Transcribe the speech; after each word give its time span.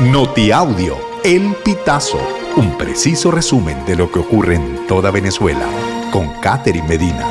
Notiaudio, 0.00 0.98
El 1.24 1.54
Pitazo, 1.64 2.18
un 2.58 2.76
preciso 2.76 3.30
resumen 3.30 3.82
de 3.86 3.96
lo 3.96 4.12
que 4.12 4.18
ocurre 4.18 4.56
en 4.56 4.86
toda 4.86 5.10
Venezuela, 5.10 5.66
con 6.12 6.28
Catherine 6.42 6.86
Medina. 6.86 7.26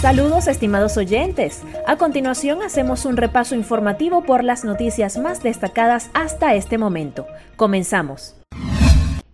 Saludos 0.00 0.46
estimados 0.46 0.96
oyentes. 0.96 1.62
A 1.88 1.96
continuación 1.96 2.62
hacemos 2.62 3.04
un 3.04 3.16
repaso 3.16 3.56
informativo 3.56 4.22
por 4.22 4.44
las 4.44 4.64
noticias 4.64 5.18
más 5.18 5.42
destacadas 5.42 6.08
hasta 6.14 6.54
este 6.54 6.78
momento. 6.78 7.26
Comenzamos. 7.56 8.36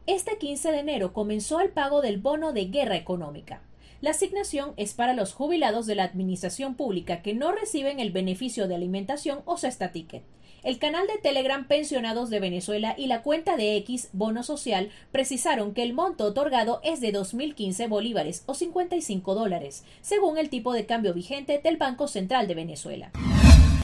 Este 0.06 0.38
15 0.38 0.72
de 0.72 0.78
enero 0.78 1.12
comenzó 1.12 1.60
el 1.60 1.68
pago 1.68 2.00
del 2.00 2.16
bono 2.16 2.54
de 2.54 2.64
guerra 2.64 2.96
económica. 2.96 3.60
La 4.00 4.10
asignación 4.10 4.74
es 4.76 4.94
para 4.94 5.12
los 5.12 5.32
jubilados 5.32 5.86
de 5.86 5.96
la 5.96 6.04
administración 6.04 6.76
pública 6.76 7.20
que 7.20 7.34
no 7.34 7.50
reciben 7.50 7.98
el 7.98 8.12
beneficio 8.12 8.68
de 8.68 8.76
alimentación 8.76 9.40
o 9.44 9.56
cesta 9.56 9.90
ticket. 9.90 10.22
El 10.62 10.78
canal 10.78 11.08
de 11.08 11.18
Telegram 11.18 11.66
Pensionados 11.66 12.30
de 12.30 12.38
Venezuela 12.38 12.94
y 12.96 13.08
la 13.08 13.22
cuenta 13.22 13.56
de 13.56 13.76
X 13.78 14.10
Bono 14.12 14.44
Social 14.44 14.90
precisaron 15.10 15.74
que 15.74 15.82
el 15.82 15.94
monto 15.94 16.24
otorgado 16.26 16.80
es 16.84 17.00
de 17.00 17.12
2.015 17.12 17.88
bolívares 17.88 18.44
o 18.46 18.54
55 18.54 19.34
dólares, 19.34 19.84
según 20.00 20.38
el 20.38 20.48
tipo 20.48 20.72
de 20.72 20.86
cambio 20.86 21.12
vigente 21.12 21.60
del 21.62 21.76
Banco 21.76 22.06
Central 22.06 22.46
de 22.46 22.54
Venezuela. 22.54 23.10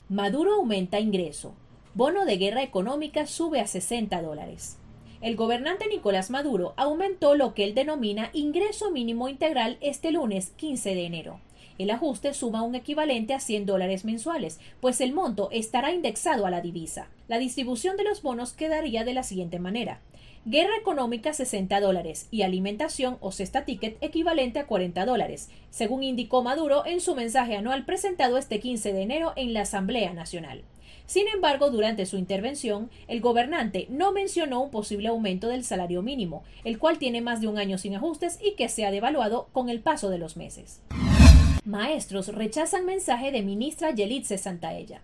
Maduro 0.09 0.55
aumenta 0.55 1.01
ingreso. 1.01 1.55
Bono 1.95 2.25
de 2.25 2.37
guerra 2.37 2.62
económica 2.62 3.27
sube 3.27 3.61
a 3.61 3.67
60 3.67 4.23
dólares. 4.23 4.78
El 5.24 5.37
gobernante 5.37 5.88
Nicolás 5.88 6.28
Maduro 6.28 6.74
aumentó 6.77 7.34
lo 7.34 7.55
que 7.55 7.64
él 7.64 7.74
denomina 7.74 8.28
ingreso 8.34 8.91
mínimo 8.91 9.30
integral 9.30 9.78
este 9.80 10.12
lunes 10.12 10.52
15 10.56 10.95
de 10.95 11.06
enero. 11.06 11.41
El 11.79 11.91
ajuste 11.91 12.35
suma 12.35 12.63
un 12.63 12.75
equivalente 12.75 13.35
a 13.35 13.41
100 13.41 13.67
dólares 13.67 14.05
mensuales, 14.05 14.61
pues 14.81 15.01
el 15.01 15.13
monto 15.13 15.49
estará 15.51 15.93
indexado 15.93 16.47
a 16.47 16.51
la 16.51 16.61
divisa. 16.61 17.09
La 17.29 17.39
distribución 17.39 17.97
de 17.97 18.05
los 18.05 18.23
bonos 18.23 18.53
quedaría 18.53 19.05
de 19.05 19.15
la 19.15 19.23
siguiente 19.23 19.59
manera. 19.59 20.01
Guerra 20.47 20.77
económica 20.79 21.33
60 21.33 21.81
dólares 21.81 22.29
y 22.31 22.43
alimentación 22.43 23.17
o 23.21 23.33
cesta 23.33 23.65
ticket 23.65 23.97
equivalente 24.03 24.59
a 24.59 24.67
40 24.67 25.06
dólares, 25.06 25.48
según 25.71 26.03
indicó 26.03 26.43
Maduro 26.43 26.84
en 26.84 27.01
su 27.01 27.15
mensaje 27.15 27.56
anual 27.56 27.87
presentado 27.87 28.37
este 28.37 28.61
15 28.61 28.93
de 28.93 29.03
enero 29.03 29.33
en 29.37 29.55
la 29.55 29.62
Asamblea 29.62 30.12
Nacional. 30.12 30.62
Sin 31.06 31.28
embargo, 31.28 31.71
durante 31.71 32.06
su 32.06 32.17
intervención, 32.17 32.91
el 33.09 33.21
gobernante 33.21 33.87
no 33.89 34.12
mencionó 34.12 34.62
un 34.62 34.71
posible 34.71 35.09
aumento 35.09 35.49
del 35.49 35.65
salario 35.65 36.03
mínimo, 36.03 36.45
el 36.65 36.78
cual 36.78 36.99
tiene 36.99 37.21
más 37.21 37.41
de 37.41 37.49
un 37.49 37.59
año 37.59 37.78
sin 37.78 37.95
ajustes 37.95 38.39
y 38.43 38.53
que 38.53 38.69
se 38.69 38.84
ha 38.84 38.91
devaluado 38.91 39.49
con 39.53 39.69
el 39.69 39.81
paso 39.81 40.11
de 40.11 40.19
los 40.19 40.37
meses. 40.37 40.83
Maestros 41.65 42.29
rechazan 42.29 42.84
mensaje 42.84 43.33
de 43.33 43.41
ministra 43.41 43.91
Yelitze 43.91 44.37
Santaella. 44.37 45.01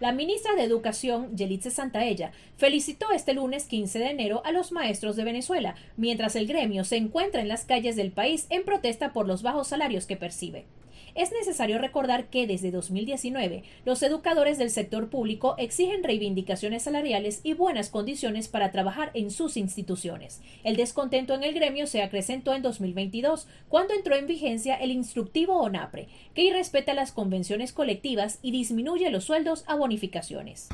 La 0.00 0.10
ministra 0.10 0.54
de 0.54 0.62
Educación, 0.62 1.36
Yelitze 1.36 1.70
Santaella, 1.70 2.32
felicitó 2.56 3.10
este 3.12 3.34
lunes 3.34 3.66
15 3.66 3.98
de 3.98 4.10
enero 4.10 4.40
a 4.46 4.52
los 4.52 4.72
maestros 4.72 5.16
de 5.16 5.24
Venezuela, 5.24 5.74
mientras 5.98 6.34
el 6.34 6.46
gremio 6.46 6.84
se 6.84 6.96
encuentra 6.96 7.42
en 7.42 7.48
las 7.48 7.66
calles 7.66 7.94
del 7.94 8.10
país 8.10 8.46
en 8.48 8.64
protesta 8.64 9.12
por 9.12 9.26
los 9.26 9.42
bajos 9.42 9.68
salarios 9.68 10.06
que 10.06 10.16
percibe. 10.16 10.64
Es 11.14 11.32
necesario 11.32 11.78
recordar 11.78 12.28
que 12.30 12.46
desde 12.46 12.70
2019 12.70 13.62
los 13.84 14.02
educadores 14.02 14.58
del 14.58 14.70
sector 14.70 15.10
público 15.10 15.54
exigen 15.58 16.02
reivindicaciones 16.04 16.84
salariales 16.84 17.40
y 17.42 17.54
buenas 17.54 17.90
condiciones 17.90 18.48
para 18.48 18.70
trabajar 18.70 19.10
en 19.14 19.30
sus 19.30 19.56
instituciones. 19.56 20.40
El 20.64 20.76
descontento 20.76 21.34
en 21.34 21.44
el 21.44 21.54
gremio 21.54 21.86
se 21.86 22.02
acrecentó 22.02 22.54
en 22.54 22.62
2022, 22.62 23.46
cuando 23.68 23.94
entró 23.94 24.16
en 24.16 24.26
vigencia 24.26 24.76
el 24.76 24.90
instructivo 24.90 25.60
ONAPRE, 25.60 26.08
que 26.34 26.42
irrespeta 26.42 26.94
las 26.94 27.12
convenciones 27.12 27.72
colectivas 27.72 28.38
y 28.42 28.50
disminuye 28.50 29.10
los 29.10 29.24
sueldos 29.24 29.64
a 29.66 29.74
bonificaciones. 29.74 30.68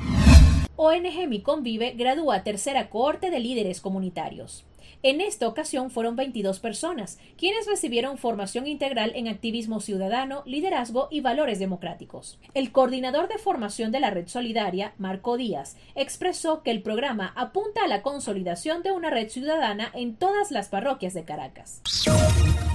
ONG 0.77 1.27
Mi 1.29 1.41
Convive 1.41 1.91
gradúa 1.91 2.43
tercera 2.43 2.89
cohorte 2.89 3.31
de 3.31 3.39
líderes 3.39 3.79
comunitarios. 3.79 4.65
En 5.03 5.21
esta 5.21 5.47
ocasión 5.47 5.91
fueron 5.91 6.15
22 6.15 6.59
personas, 6.59 7.19
quienes 7.37 7.67
recibieron 7.67 8.17
formación 8.17 8.67
integral 8.67 9.11
en 9.15 9.27
activismo 9.27 9.79
ciudadano, 9.79 10.43
liderazgo 10.45 11.07
y 11.11 11.21
valores 11.21 11.59
democráticos. 11.59 12.39
El 12.53 12.71
coordinador 12.71 13.27
de 13.27 13.37
formación 13.37 13.91
de 13.91 13.99
la 13.99 14.09
Red 14.09 14.27
Solidaria, 14.27 14.93
Marco 14.97 15.37
Díaz, 15.37 15.75
expresó 15.95 16.63
que 16.63 16.71
el 16.71 16.81
programa 16.81 17.33
apunta 17.35 17.83
a 17.83 17.87
la 17.87 18.01
consolidación 18.01 18.83
de 18.83 18.91
una 18.91 19.09
red 19.09 19.29
ciudadana 19.29 19.91
en 19.93 20.15
todas 20.15 20.51
las 20.51 20.69
parroquias 20.69 21.13
de 21.13 21.23
Caracas. 21.23 21.81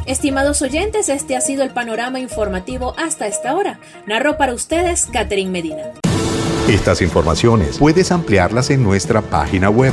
Estimados 0.06 0.62
oyentes, 0.62 1.08
este 1.08 1.36
ha 1.36 1.40
sido 1.40 1.62
el 1.62 1.70
panorama 1.70 2.20
informativo 2.20 2.94
hasta 2.96 3.26
esta 3.26 3.54
hora. 3.54 3.80
Narró 4.06 4.36
para 4.36 4.54
ustedes 4.54 5.06
Catherine 5.06 5.50
Medina. 5.50 5.92
Estas 6.68 7.02
informaciones 7.02 7.78
puedes 7.78 8.12
ampliarlas 8.12 8.70
en 8.70 8.82
nuestra 8.82 9.22
página 9.22 9.70
web 9.70 9.92